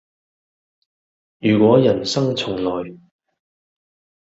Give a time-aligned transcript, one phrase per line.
[1.37, 2.97] 如果人生重來